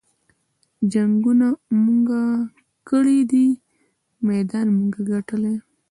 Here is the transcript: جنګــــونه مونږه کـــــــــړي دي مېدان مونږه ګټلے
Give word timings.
جنګــــونه 0.91 1.47
مونږه 1.83 2.21
کـــــــــړي 2.87 3.19
دي 3.31 3.45
مېدان 4.27 4.65
مونږه 4.75 5.01
ګټلے 5.11 5.55